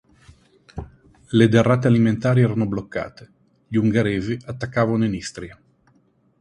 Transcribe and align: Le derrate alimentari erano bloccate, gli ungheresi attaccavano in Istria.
Le 1.27 1.47
derrate 1.47 1.85
alimentari 1.85 2.41
erano 2.41 2.65
bloccate, 2.65 3.29
gli 3.67 3.75
ungheresi 3.75 4.35
attaccavano 4.45 5.05
in 5.05 5.13
Istria. 5.13 5.55